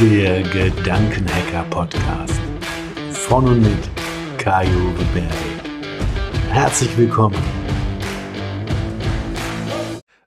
[0.00, 2.40] Der Gedankenhacker Podcast
[3.12, 3.90] von und mit
[4.38, 5.28] Kajo Berry.
[6.48, 7.36] Herzlich willkommen.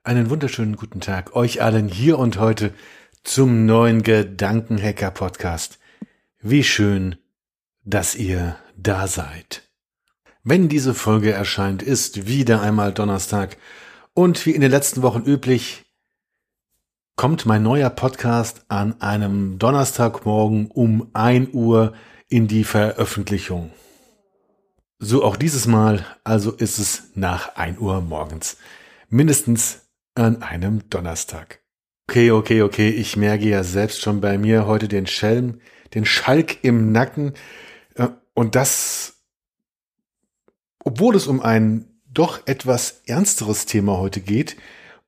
[0.03, 2.71] Einen wunderschönen guten Tag euch allen hier und heute
[3.23, 5.79] zum neuen Gedankenhacker Podcast.
[6.39, 7.15] Wie schön,
[7.83, 9.63] dass ihr da seid.
[10.43, 13.57] Wenn diese Folge erscheint, ist wieder einmal Donnerstag
[14.13, 15.82] und wie in den letzten Wochen üblich
[17.15, 21.93] kommt mein neuer Podcast an einem Donnerstagmorgen um ein Uhr
[22.27, 23.71] in die Veröffentlichung.
[24.99, 28.57] So auch dieses Mal, also ist es nach ein Uhr morgens.
[29.09, 29.81] Mindestens
[30.15, 31.59] an einem Donnerstag.
[32.09, 35.61] Okay, okay, okay, ich merke ja selbst schon bei mir heute den Schelm,
[35.93, 37.33] den Schalk im Nacken.
[37.95, 39.23] Äh, und das,
[40.83, 44.57] obwohl es um ein doch etwas ernsteres Thema heute geht,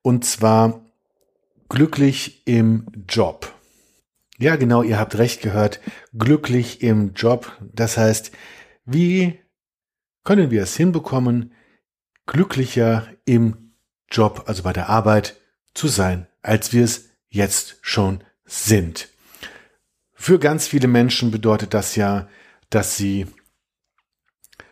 [0.02, 0.85] und zwar
[1.68, 3.52] glücklich im Job.
[4.38, 5.80] Ja, genau, ihr habt recht gehört,
[6.16, 7.56] glücklich im Job.
[7.72, 8.32] Das heißt,
[8.84, 9.38] wie
[10.24, 11.52] können wir es hinbekommen,
[12.26, 13.72] glücklicher im
[14.10, 15.40] Job, also bei der Arbeit,
[15.74, 19.08] zu sein, als wir es jetzt schon sind.
[20.14, 22.28] Für ganz viele Menschen bedeutet das ja,
[22.70, 23.26] dass sie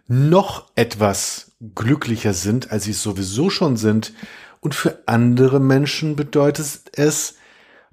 [0.06, 4.12] noch etwas glücklicher sind, als sie es sowieso schon sind.
[4.64, 7.34] Und für andere Menschen bedeutet es,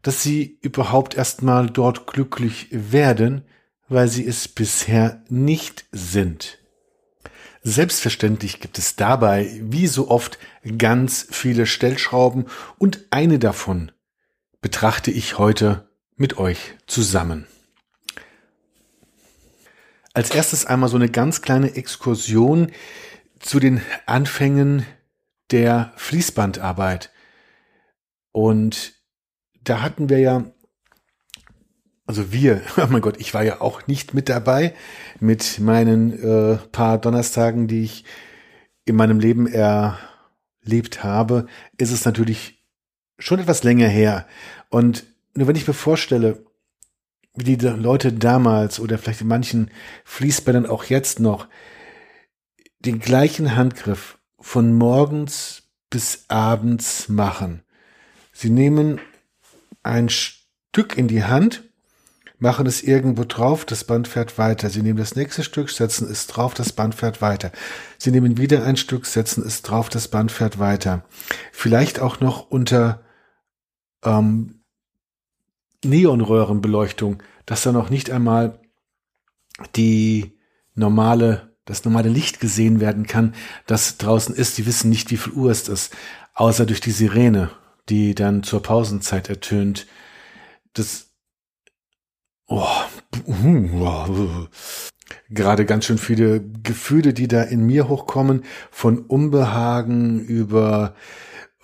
[0.03, 3.43] dass sie überhaupt erstmal dort glücklich werden,
[3.89, 6.59] weil sie es bisher nicht sind.
[7.61, 10.39] Selbstverständlich gibt es dabei, wie so oft,
[10.77, 12.45] ganz viele Stellschrauben
[12.77, 13.91] und eine davon
[14.61, 17.47] betrachte ich heute mit euch zusammen.
[20.13, 22.71] Als erstes einmal so eine ganz kleine Exkursion
[23.39, 24.85] zu den Anfängen
[25.51, 27.11] der Fließbandarbeit.
[28.31, 28.93] Und
[29.63, 30.45] da hatten wir ja,
[32.05, 34.73] also wir, oh mein Gott, ich war ja auch nicht mit dabei
[35.19, 38.05] mit meinen äh, paar Donnerstagen, die ich
[38.85, 41.45] in meinem Leben erlebt habe,
[41.77, 42.63] ist es natürlich
[43.19, 44.27] schon etwas länger her.
[44.69, 45.05] Und
[45.35, 46.43] nur wenn ich mir vorstelle,
[47.35, 49.71] wie die Leute damals oder vielleicht in manchen
[50.03, 51.47] Fließbändern auch jetzt noch
[52.79, 57.63] den gleichen Handgriff von morgens bis abends machen.
[58.31, 58.99] Sie nehmen
[59.83, 61.63] ein Stück in die Hand,
[62.39, 64.69] machen es irgendwo drauf, das Band fährt weiter.
[64.69, 67.51] Sie nehmen das nächste Stück, setzen es drauf, das Band fährt weiter.
[67.99, 71.05] Sie nehmen wieder ein Stück, setzen es drauf, das Band fährt weiter.
[71.51, 73.03] Vielleicht auch noch unter
[74.03, 74.63] ähm,
[75.83, 78.59] Neonröhrenbeleuchtung, dass da noch nicht einmal
[79.75, 80.37] die
[80.73, 83.35] normale, das normale Licht gesehen werden kann,
[83.67, 84.57] das draußen ist.
[84.57, 85.95] Die wissen nicht, wie viel Uhr es ist,
[86.33, 87.51] außer durch die Sirene,
[87.89, 89.87] die dann zur Pausenzeit ertönt.
[90.73, 91.11] Das,
[92.47, 92.67] oh,
[95.29, 100.95] gerade ganz schön viele Gefühle, die da in mir hochkommen, von Unbehagen über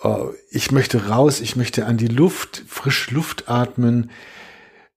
[0.03, 4.11] oh, ich möchte raus, ich möchte an die Luft, frisch Luft atmen,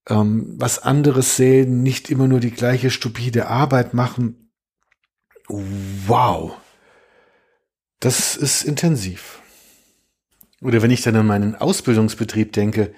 [0.09, 4.50] ähm, was anderes sehen, nicht immer nur die gleiche stupide Arbeit machen.
[5.51, 6.57] Wow.
[7.99, 9.43] Das ist intensiv.
[10.63, 12.95] Oder wenn ich dann an meinen Ausbildungsbetrieb denke,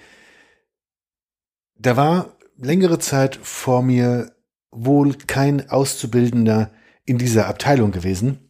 [1.75, 4.35] da war längere Zeit vor mir
[4.71, 6.71] wohl kein Auszubildender
[7.05, 8.49] in dieser Abteilung gewesen.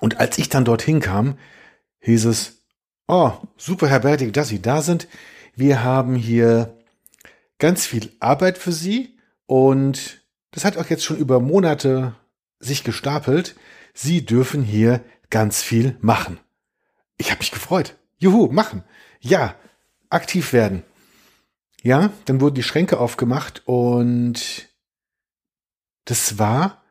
[0.00, 1.38] Und als ich dann dorthin kam,
[2.00, 2.60] hieß es,
[3.12, 5.08] Oh, super, Herr Bertig, dass Sie da sind.
[5.56, 6.78] Wir haben hier
[7.58, 12.14] ganz viel Arbeit für Sie und das hat auch jetzt schon über Monate
[12.60, 13.56] sich gestapelt.
[13.92, 16.38] Sie dürfen hier ganz viel machen.
[17.16, 17.98] Ich habe mich gefreut.
[18.18, 18.84] Juhu, machen.
[19.20, 19.56] Ja,
[20.10, 20.84] aktiv werden.
[21.82, 24.68] Ja, dann wurden die Schränke aufgemacht und
[26.04, 26.84] das war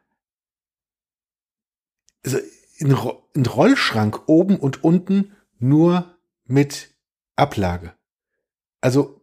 [2.24, 2.40] also
[2.81, 6.96] ein Rollschrank oben und unten nur mit
[7.36, 7.94] Ablage.
[8.81, 9.22] Also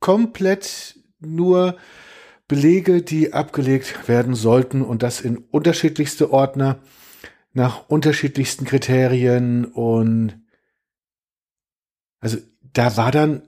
[0.00, 1.78] komplett nur
[2.48, 6.80] Belege, die abgelegt werden sollten und das in unterschiedlichste Ordner
[7.52, 10.40] nach unterschiedlichsten Kriterien und
[12.20, 12.38] also
[12.72, 13.42] da war dann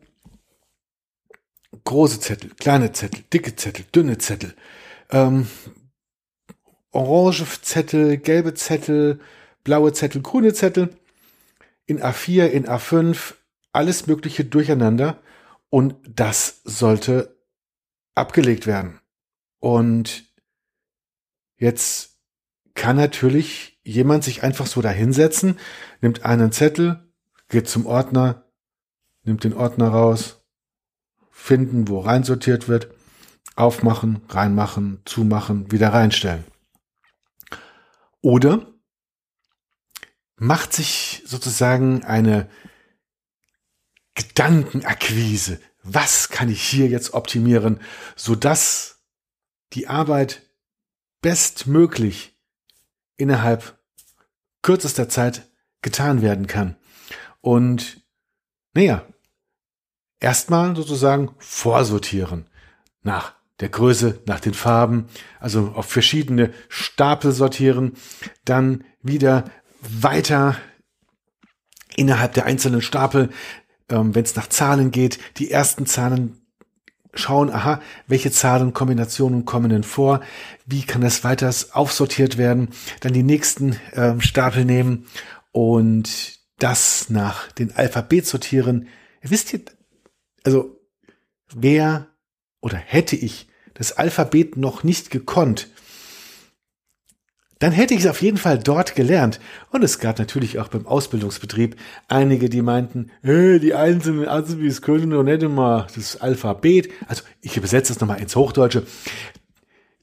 [1.84, 4.54] große Zettel, kleine Zettel, dicke Zettel, dünne Zettel,
[5.10, 5.46] ähm,
[6.92, 9.20] orange Zettel, gelbe Zettel,
[9.64, 10.90] blaue Zettel, grüne Zettel
[11.86, 13.34] in A4, in A5,
[13.72, 15.20] alles Mögliche durcheinander
[15.70, 17.39] und das sollte
[18.14, 19.00] abgelegt werden.
[19.58, 20.24] Und
[21.56, 22.18] jetzt
[22.74, 25.58] kann natürlich jemand sich einfach so da hinsetzen,
[26.00, 27.12] nimmt einen Zettel,
[27.48, 28.50] geht zum Ordner,
[29.22, 30.42] nimmt den Ordner raus,
[31.30, 32.94] finden, wo reinsortiert wird,
[33.56, 36.44] aufmachen, reinmachen, zumachen, wieder reinstellen.
[38.22, 38.66] Oder
[40.36, 42.48] macht sich sozusagen eine
[44.14, 45.60] Gedankenakquise.
[45.82, 47.80] Was kann ich hier jetzt optimieren,
[48.16, 49.02] sodass
[49.72, 50.42] die Arbeit
[51.20, 52.36] bestmöglich
[53.16, 53.78] innerhalb
[54.62, 55.48] kürzester Zeit
[55.82, 56.76] getan werden kann.
[57.40, 58.02] Und
[58.74, 59.06] naja,
[60.18, 62.46] erstmal sozusagen vorsortieren
[63.02, 67.94] nach der Größe, nach den Farben, also auf verschiedene Stapel sortieren,
[68.44, 69.50] dann wieder
[69.80, 70.56] weiter
[71.96, 73.30] innerhalb der einzelnen Stapel,
[73.90, 76.40] ähm, wenn es nach Zahlen geht, die ersten Zahlen
[77.14, 80.20] schauen, aha, welche Zahlenkombinationen kommen denn vor,
[80.66, 82.70] wie kann das weiter aufsortiert werden,
[83.00, 85.06] dann die nächsten ähm, Stapel nehmen
[85.52, 88.88] und das nach den Alphabet sortieren.
[89.22, 89.60] Wisst ihr,
[90.44, 90.80] also
[91.52, 92.06] wer
[92.60, 95.68] oder hätte ich das Alphabet noch nicht gekonnt,
[97.60, 99.38] dann hätte ich es auf jeden Fall dort gelernt.
[99.70, 101.76] Und es gab natürlich auch beim Ausbildungsbetrieb
[102.08, 106.90] einige, die meinten, hey, die einzelnen Azubis können doch nicht immer das Alphabet.
[107.06, 108.84] Also ich übersetze es nochmal ins Hochdeutsche.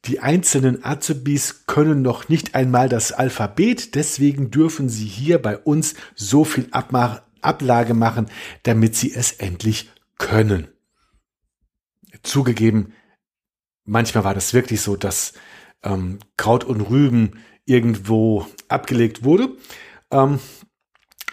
[0.06, 5.96] Die einzelnen Azubis können noch nicht einmal das Alphabet, deswegen dürfen sie hier bei uns
[6.16, 8.28] so viel Abmach Ablage machen,
[8.64, 10.68] damit sie es endlich können.
[12.24, 12.94] Zugegeben,
[13.84, 15.34] manchmal war das wirklich so, dass
[15.88, 19.50] ähm, Kraut und Rüben irgendwo abgelegt wurde.
[20.12, 20.40] Ähm,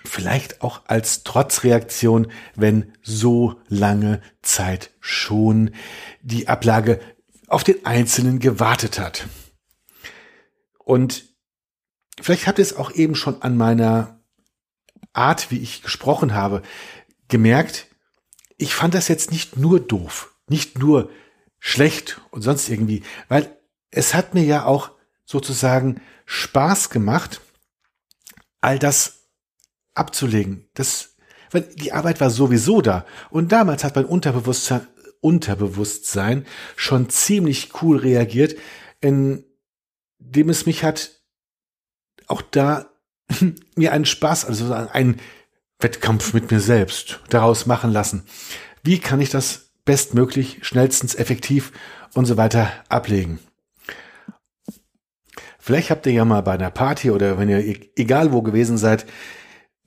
[0.04, 5.70] vielleicht auch als Trotzreaktion, wenn so lange Zeit schon
[6.22, 7.00] die Ablage
[7.48, 9.26] auf den Einzelnen gewartet hat.
[10.78, 11.24] Und
[12.20, 14.20] vielleicht habt ihr es auch eben schon an meiner
[15.12, 16.62] Art, wie ich gesprochen habe,
[17.28, 17.86] gemerkt,
[18.56, 21.10] ich fand das jetzt nicht nur doof, nicht nur
[21.58, 23.56] schlecht und sonst irgendwie, weil
[23.94, 24.91] es hat mir ja auch
[25.25, 27.41] sozusagen Spaß gemacht,
[28.61, 29.20] all das
[29.94, 30.69] abzulegen.
[30.75, 31.14] Das,
[31.52, 33.06] weil die Arbeit war sowieso da.
[33.31, 34.87] Und damals hat mein Unterbewusstsein,
[35.20, 36.44] Unterbewusstsein
[36.76, 38.56] schon ziemlich cool reagiert,
[39.00, 39.44] indem
[40.49, 41.12] es mich hat
[42.26, 42.90] auch da
[43.76, 45.20] mir einen Spaß, also einen
[45.79, 48.26] Wettkampf mit mir selbst daraus machen lassen.
[48.82, 51.73] Wie kann ich das bestmöglich, schnellstens, effektiv
[52.14, 53.38] und so weiter ablegen?
[55.64, 58.76] Vielleicht habt ihr ja mal bei einer Party oder wenn ihr e-, egal wo gewesen
[58.76, 59.06] seid,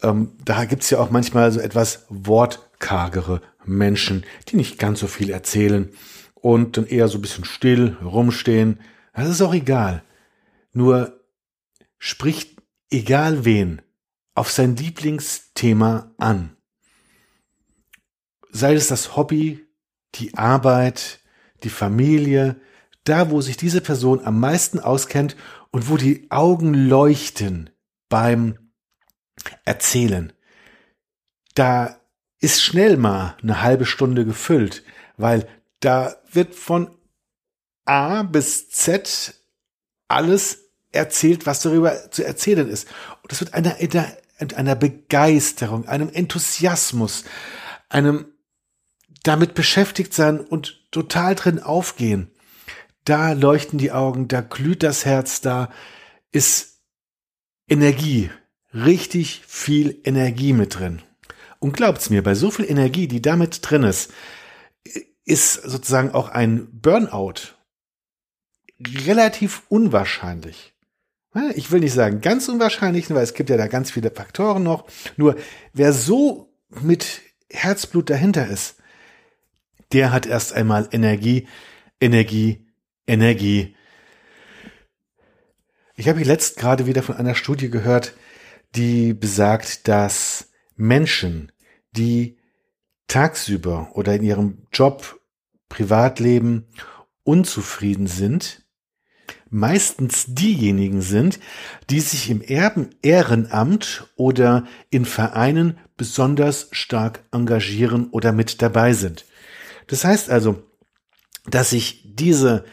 [0.01, 5.29] ähm, da gibt's ja auch manchmal so etwas wortkargere Menschen, die nicht ganz so viel
[5.29, 5.91] erzählen
[6.33, 8.79] und dann eher so ein bisschen still rumstehen.
[9.13, 10.01] Das ist auch egal.
[10.73, 11.21] Nur
[11.99, 12.59] spricht
[12.89, 13.83] egal wen
[14.33, 16.57] auf sein Lieblingsthema an.
[18.49, 19.67] Sei es das Hobby,
[20.15, 21.19] die Arbeit,
[21.63, 22.59] die Familie,
[23.07, 25.35] da wo sich diese Person am meisten auskennt
[25.77, 27.69] und wo die Augen leuchten
[28.09, 28.57] beim
[29.63, 30.33] Erzählen,
[31.53, 32.01] da
[32.39, 34.83] ist schnell mal eine halbe Stunde gefüllt,
[35.17, 35.47] weil
[35.79, 36.97] da wird von
[37.85, 39.35] A bis Z
[40.07, 42.87] alles erzählt, was darüber zu erzählen ist.
[43.21, 44.17] Und das wird einer, einer,
[44.55, 47.23] einer Begeisterung, einem Enthusiasmus,
[47.87, 48.25] einem
[49.21, 52.31] damit beschäftigt sein und total drin aufgehen
[53.09, 55.71] da leuchten die Augen, da glüht das Herz, da
[56.31, 56.81] ist
[57.67, 58.29] Energie,
[58.73, 61.01] richtig viel Energie mit drin.
[61.59, 64.13] Und glaubt's mir, bei so viel Energie, die damit drin ist,
[65.25, 67.55] ist sozusagen auch ein Burnout
[69.05, 70.73] relativ unwahrscheinlich.
[71.55, 74.87] Ich will nicht sagen ganz unwahrscheinlich, weil es gibt ja da ganz viele Faktoren noch.
[75.17, 75.35] Nur
[75.73, 78.75] wer so mit Herzblut dahinter ist,
[79.93, 81.47] der hat erst einmal Energie,
[82.01, 82.66] Energie,
[83.07, 83.75] Energie.
[85.95, 88.13] Ich habe letzt gerade wieder von einer Studie gehört,
[88.75, 91.51] die besagt, dass Menschen,
[91.91, 92.37] die
[93.07, 95.19] tagsüber oder in ihrem Job,
[95.69, 96.67] Privatleben
[97.23, 98.65] unzufrieden sind,
[99.49, 101.39] meistens diejenigen sind,
[101.89, 109.25] die sich im Erben Ehrenamt oder in Vereinen besonders stark engagieren oder mit dabei sind.
[109.87, 110.63] Das heißt also,
[111.45, 112.65] dass sich diese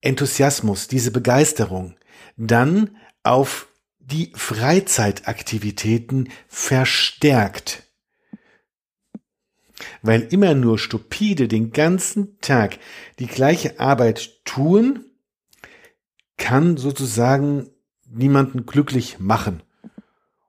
[0.00, 1.96] Enthusiasmus, diese Begeisterung
[2.36, 7.84] dann auf die Freizeitaktivitäten verstärkt.
[10.02, 12.78] Weil immer nur stupide den ganzen Tag
[13.18, 15.04] die gleiche Arbeit tun,
[16.36, 17.70] kann sozusagen
[18.06, 19.62] niemanden glücklich machen.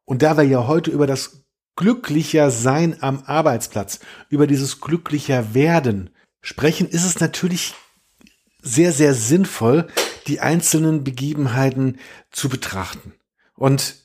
[0.06, 1.44] Und da wir ja heute über das
[1.76, 6.10] glücklicher Sein am Arbeitsplatz, über dieses glücklicher Werden
[6.42, 7.74] sprechen, ist es natürlich
[8.62, 9.88] sehr, sehr sinnvoll,
[10.28, 11.98] die einzelnen Begebenheiten
[12.32, 13.14] zu betrachten.
[13.56, 13.96] Und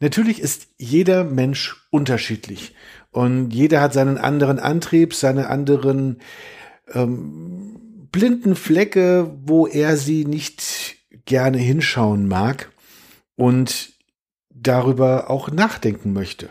[0.00, 2.74] natürlich ist jeder Mensch unterschiedlich
[3.10, 6.20] und jeder hat seinen anderen Antrieb, seine anderen
[6.92, 12.70] ähm, blinden Flecke, wo er sie nicht gerne hinschauen mag
[13.34, 13.92] und
[14.50, 16.50] darüber auch nachdenken möchte.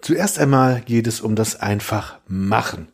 [0.00, 2.88] Zuerst einmal geht es um das einfach machen.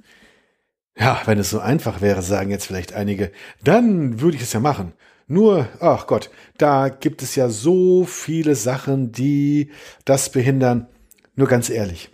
[0.98, 3.30] Ja, wenn es so einfach wäre, sagen jetzt vielleicht einige,
[3.62, 4.94] dann würde ich es ja machen.
[5.26, 9.72] Nur, ach Gott, da gibt es ja so viele Sachen, die
[10.04, 10.88] das behindern.
[11.34, 12.10] Nur ganz ehrlich,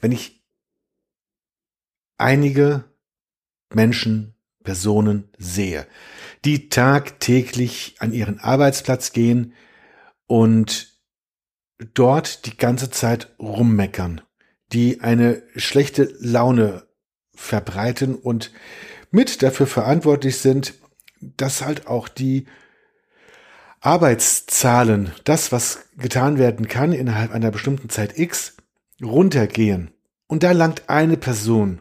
[0.00, 0.44] wenn ich
[2.18, 2.84] einige
[3.72, 5.86] Menschen, Personen sehe,
[6.44, 9.54] die tagtäglich an ihren Arbeitsplatz gehen
[10.26, 11.00] und
[11.94, 14.20] dort die ganze Zeit rummeckern,
[14.72, 16.86] die eine schlechte Laune
[17.40, 18.52] verbreiten und
[19.10, 20.74] mit dafür verantwortlich sind,
[21.20, 22.46] dass halt auch die
[23.80, 28.56] Arbeitszahlen, das, was getan werden kann innerhalb einer bestimmten Zeit X,
[29.02, 29.90] runtergehen.
[30.26, 31.80] Und da langt eine Person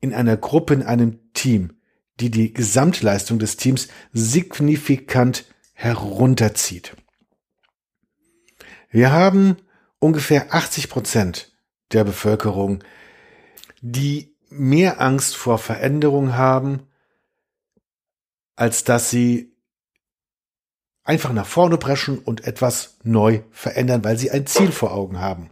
[0.00, 1.72] in einer Gruppe, in einem Team,
[2.20, 6.94] die die Gesamtleistung des Teams signifikant herunterzieht.
[8.90, 9.56] Wir haben
[9.98, 11.52] ungefähr 80 Prozent
[11.92, 12.84] der Bevölkerung,
[13.80, 16.86] die mehr Angst vor Veränderung haben,
[18.56, 19.56] als dass sie
[21.04, 25.50] einfach nach vorne preschen und etwas neu verändern, weil sie ein Ziel vor Augen haben.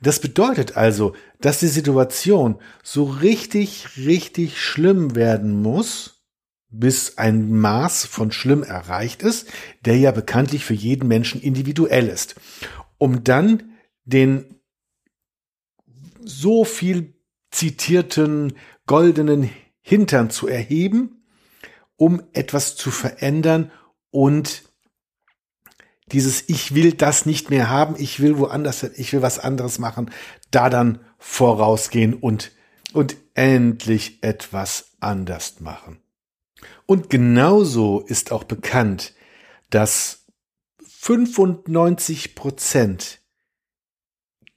[0.00, 6.22] Das bedeutet also, dass die Situation so richtig, richtig schlimm werden muss,
[6.68, 9.48] bis ein Maß von schlimm erreicht ist,
[9.84, 12.34] der ja bekanntlich für jeden Menschen individuell ist,
[12.98, 14.60] um dann den
[16.24, 17.14] so viel
[17.52, 18.54] zitierten
[18.86, 21.24] goldenen Hintern zu erheben,
[21.96, 23.70] um etwas zu verändern
[24.10, 24.64] und
[26.06, 30.10] dieses Ich will das nicht mehr haben, ich will woanders, ich will was anderes machen,
[30.50, 32.52] da dann vorausgehen und,
[32.92, 36.02] und endlich etwas anders machen.
[36.86, 39.14] Und genauso ist auch bekannt,
[39.70, 40.26] dass
[40.86, 43.21] 95 Prozent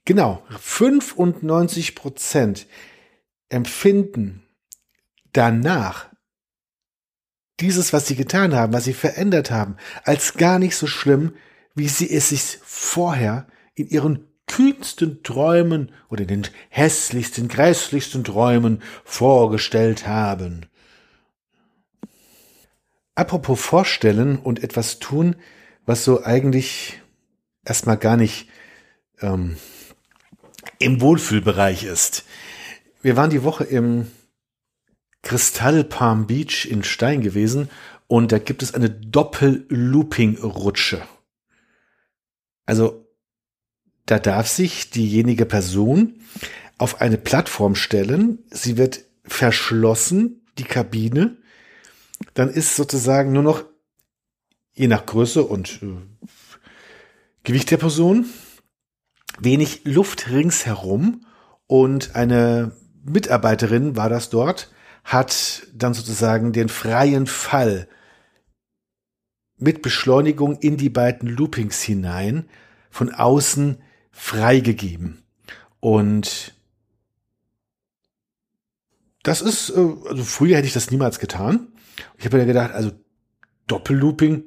[0.06, 2.66] Genau, 95 Prozent
[3.48, 4.46] empfinden
[5.32, 6.08] danach
[7.58, 11.34] dieses, was sie getan haben, was sie verändert haben, als gar nicht so schlimm,
[11.74, 18.82] wie sie es sich vorher in ihren kühnsten Träumen oder in den hässlichsten, grässlichsten Träumen
[19.04, 20.66] vorgestellt haben.
[23.16, 25.34] Apropos vorstellen und etwas tun,
[25.84, 27.00] was so eigentlich
[27.64, 28.48] erstmal gar nicht
[29.20, 29.56] ähm,
[30.78, 32.24] im Wohlfühlbereich ist.
[33.02, 34.06] Wir waren die Woche im
[35.22, 37.68] Kristall Palm Beach in Stein gewesen
[38.06, 41.02] und da gibt es eine Doppel-Looping-Rutsche.
[42.64, 43.06] Also
[44.06, 46.20] da darf sich diejenige Person
[46.78, 48.38] auf eine Plattform stellen.
[48.50, 51.36] Sie wird verschlossen, die Kabine.
[52.34, 53.64] Dann ist sozusagen nur noch,
[54.74, 56.26] je nach Größe und äh,
[57.42, 58.26] Gewicht der Person,
[59.38, 61.24] wenig Luft ringsherum
[61.66, 62.72] und eine
[63.04, 64.70] Mitarbeiterin war das dort,
[65.04, 67.88] hat dann sozusagen den freien Fall
[69.58, 72.48] mit Beschleunigung in die beiden Loopings hinein
[72.90, 73.78] von außen
[74.10, 75.22] freigegeben.
[75.80, 76.54] Und
[79.22, 81.68] das ist, äh, also früher hätte ich das niemals getan.
[82.18, 82.92] Ich habe mir gedacht, also
[83.66, 84.44] Doppellooping,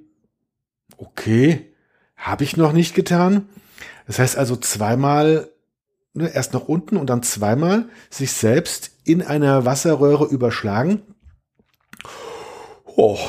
[0.97, 1.73] okay,
[2.15, 3.49] habe ich noch nicht getan.
[4.09, 5.51] Das heißt also zweimal,
[6.15, 11.03] ne, erst nach unten und dann zweimal sich selbst in einer Wasserröhre überschlagen.
[12.85, 13.19] Oh,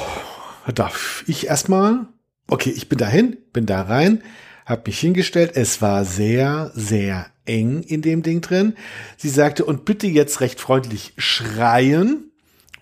[0.74, 2.06] darf ich erstmal,
[2.48, 4.22] okay, ich bin dahin, bin da rein,
[4.64, 5.52] habe mich hingestellt.
[5.54, 8.74] Es war sehr, sehr eng in dem Ding drin.
[9.18, 12.30] Sie sagte, und bitte jetzt recht freundlich schreien.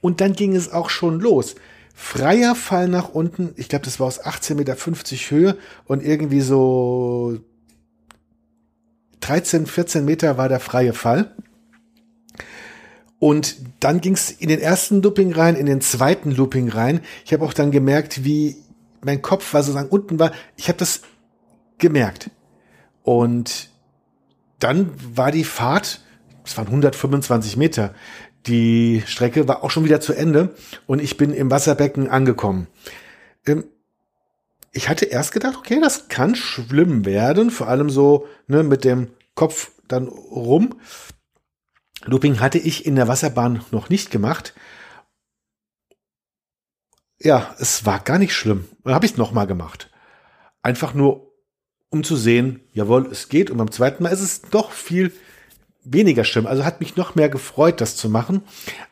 [0.00, 1.56] Und dann ging es auch schon los.
[1.96, 3.54] Freier Fall nach unten.
[3.56, 4.76] Ich glaube, das war aus 18,50 Meter
[5.30, 7.40] Höhe und irgendwie so
[9.20, 11.34] 13, 14 Meter war der freie Fall.
[13.18, 17.00] Und dann ging es in den ersten Looping rein, in den zweiten Looping rein.
[17.24, 18.56] Ich habe auch dann gemerkt, wie
[19.02, 20.32] mein Kopf war sozusagen unten war.
[20.56, 21.02] Ich habe das
[21.78, 22.30] gemerkt.
[23.02, 23.70] Und
[24.58, 26.00] dann war die Fahrt,
[26.44, 27.94] es waren 125 Meter,
[28.46, 30.54] die Strecke war auch schon wieder zu Ende
[30.86, 32.66] und ich bin im Wasserbecken angekommen.
[33.46, 33.64] Ähm,
[34.72, 39.10] ich hatte erst gedacht, okay, das kann schlimm werden, vor allem so ne, mit dem
[39.34, 40.80] Kopf dann rum.
[42.04, 44.54] Looping hatte ich in der Wasserbahn noch nicht gemacht.
[47.20, 48.68] Ja, es war gar nicht schlimm.
[48.84, 49.90] Dann habe ich es nochmal gemacht.
[50.62, 51.32] Einfach nur,
[51.88, 53.50] um zu sehen, jawohl, es geht.
[53.50, 55.12] Und beim zweiten Mal ist es doch viel
[55.82, 56.46] weniger schlimm.
[56.46, 58.42] Also hat mich noch mehr gefreut, das zu machen,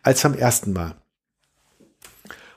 [0.02, 0.96] als beim ersten Mal.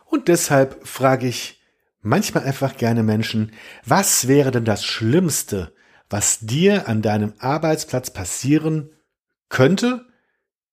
[0.05, 1.59] Und deshalb frage ich
[2.01, 3.51] manchmal einfach gerne Menschen,
[3.86, 5.74] was wäre denn das Schlimmste,
[6.10, 8.91] was dir an deinem Arbeitsplatz passieren
[9.50, 10.06] könnte?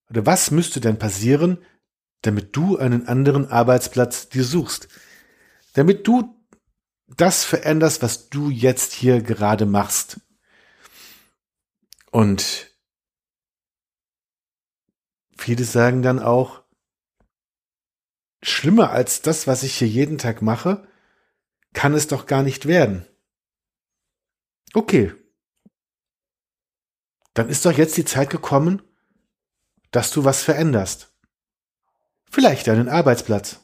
[0.09, 1.59] Oder was müsste denn passieren,
[2.23, 4.89] damit du einen anderen Arbeitsplatz dir suchst?
[5.75, 6.35] Damit du
[7.09, 10.21] das veränderst, was du jetzt hier gerade machst.
[12.11, 12.71] Und
[15.37, 16.63] viele sagen dann auch,
[18.43, 20.89] schlimmer als das, was ich hier jeden Tag mache,
[21.77, 23.07] kann es doch gar nicht werden.
[24.73, 25.15] Okay.
[27.35, 28.81] Dann ist doch jetzt die Zeit gekommen,
[29.91, 31.13] dass du was veränderst.
[32.31, 33.61] Vielleicht deinen Arbeitsplatz.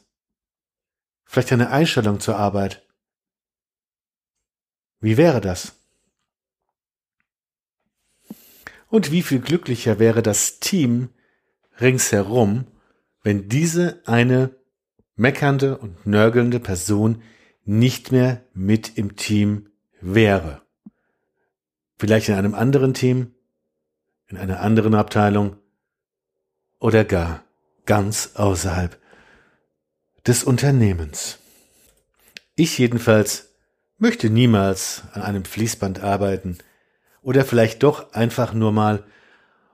[1.25, 2.87] Vielleicht deine Einstellung zur Arbeit.
[4.99, 5.73] Wie wäre das?
[8.89, 11.09] Und wie viel glücklicher wäre das Team
[11.81, 12.67] ringsherum,
[13.23, 14.55] wenn diese eine
[15.15, 17.23] meckernde und nörgelnde Person
[17.65, 19.69] nicht mehr mit im Team
[20.01, 20.61] wäre.
[21.97, 23.33] Vielleicht in einem anderen Team,
[24.27, 25.57] in einer anderen Abteilung
[26.79, 27.43] oder gar
[27.85, 28.99] ganz außerhalb
[30.25, 31.39] des Unternehmens.
[32.55, 33.49] Ich jedenfalls
[33.97, 36.57] möchte niemals an einem Fließband arbeiten
[37.21, 39.05] oder vielleicht doch einfach nur mal,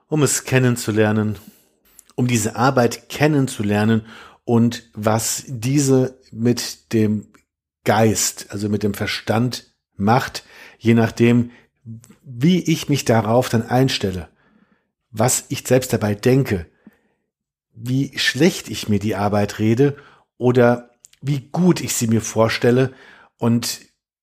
[0.08, 1.36] um es kennenzulernen,
[2.14, 4.06] um diese Arbeit kennenzulernen
[4.44, 7.29] und was diese mit dem
[7.84, 10.44] Geist, also mit dem Verstand macht,
[10.78, 11.50] je nachdem,
[12.22, 14.28] wie ich mich darauf dann einstelle,
[15.10, 16.66] was ich selbst dabei denke,
[17.72, 19.96] wie schlecht ich mir die Arbeit rede
[20.36, 20.90] oder
[21.20, 22.92] wie gut ich sie mir vorstelle
[23.38, 23.80] und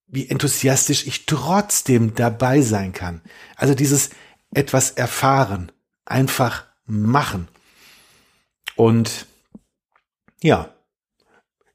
[0.08, 3.22] wie enthusiastisch ich trotzdem dabei sein kann.
[3.56, 4.12] Also dieses
[4.54, 5.72] etwas erfahren,
[6.06, 7.48] einfach machen.
[8.76, 9.26] Und
[10.42, 10.74] ja,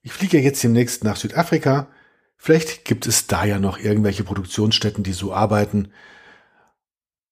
[0.03, 1.89] ich fliege jetzt demnächst nach Südafrika.
[2.37, 5.93] Vielleicht gibt es da ja noch irgendwelche Produktionsstätten, die so arbeiten.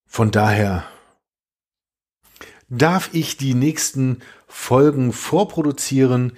[0.07, 0.85] Von daher
[2.69, 6.33] darf ich die nächsten Folgen vorproduzieren,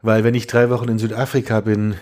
[0.00, 1.96] weil wenn ich drei Wochen in Südafrika bin,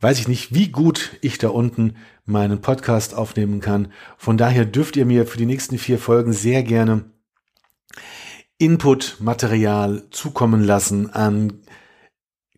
[0.00, 3.92] weiß ich nicht, wie gut ich da unten meinen Podcast aufnehmen kann.
[4.16, 7.04] Von daher dürft ihr mir für die nächsten vier Folgen sehr gerne
[8.58, 11.62] Input-Material zukommen lassen an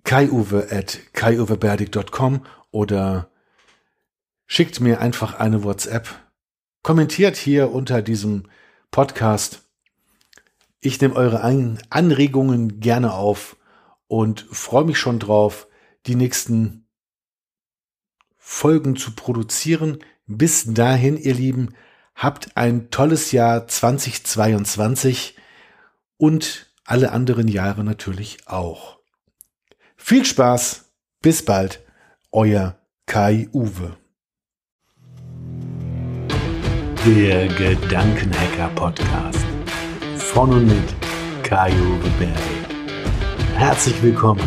[0.05, 3.31] kaiuwe at kaiuweberdig.com oder
[4.47, 6.09] schickt mir einfach eine WhatsApp.
[6.83, 8.45] Kommentiert hier unter diesem
[8.91, 9.69] Podcast.
[10.81, 13.57] Ich nehme eure Anregungen gerne auf
[14.07, 15.69] und freue mich schon drauf,
[16.07, 16.87] die nächsten
[18.37, 19.99] Folgen zu produzieren.
[20.27, 21.75] Bis dahin, ihr Lieben,
[22.15, 25.37] habt ein tolles Jahr 2022
[26.17, 28.98] und alle anderen Jahre natürlich auch.
[30.09, 30.87] Viel Spaß,
[31.21, 31.85] bis bald,
[32.33, 33.95] euer Kai Uwe.
[37.05, 39.45] Der Gedankenhacker Podcast
[40.17, 40.95] von und mit
[41.43, 43.53] Kai Uwe Berry.
[43.55, 44.41] Herzlich willkommen